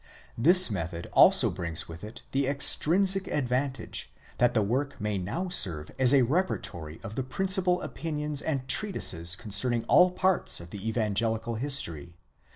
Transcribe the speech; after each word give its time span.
This 0.35 0.71
method 0.71 1.07
also 1.13 1.51
brings 1.51 1.87
with 1.87 2.03
it 2.03 2.23
the 2.31 2.47
extrinsic 2.47 3.27
advantage, 3.27 4.11
that 4.39 4.55
the 4.55 4.63
work 4.63 4.99
may 4.99 5.19
now 5.19 5.49
serve 5.49 5.91
as 5.99 6.11
a 6.11 6.23
repertory 6.23 6.99
of 7.03 7.13
the 7.13 7.21
principal 7.21 7.79
opinions 7.83 8.41
and 8.41 8.67
treatises 8.67 9.35
concerning 9.35 9.83
all 9.83 10.09
parts 10.09 10.59
of 10.59 10.71
the 10.71 10.89
evangelical 10.89 11.53
history. 11.53 12.15